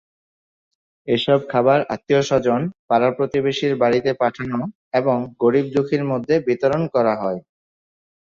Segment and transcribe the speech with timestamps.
[1.07, 4.59] এসব খাবার আত্মীয়স্বজন, পাড়া-প্রতিবেশীর বাড়িতে পাঠানো
[4.93, 7.39] এবং গরিব-দুঃখীর মধ্যে বিতরণ করা হয়।